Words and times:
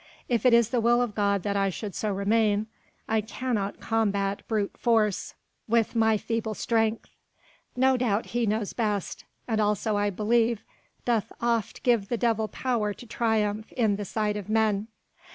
If 0.27 0.47
it 0.47 0.53
is 0.55 0.69
the 0.69 0.81
will 0.81 0.99
of 0.99 1.13
God 1.13 1.43
that 1.43 1.55
I 1.55 1.69
should 1.69 1.93
so 1.93 2.11
remain, 2.11 2.65
I 3.07 3.21
cannot 3.21 3.79
combat 3.79 4.41
brute 4.47 4.75
force 4.75 5.35
with 5.67 5.95
my 5.95 6.17
feeble 6.17 6.55
strength. 6.55 7.11
No 7.75 7.97
doubt 7.97 8.25
He 8.33 8.47
knows 8.47 8.73
best! 8.73 9.25
and 9.47 9.61
also 9.61 9.97
I 9.97 10.09
believe 10.09 10.63
doth 11.05 11.31
oft 11.39 11.83
give 11.83 12.07
the 12.07 12.17
devil 12.17 12.47
power 12.47 12.95
to 12.95 13.05
triumph 13.05 13.71
in 13.73 13.95
the 13.97 14.03
sight 14.05 14.37
of 14.37 14.49
men. 14.49 14.87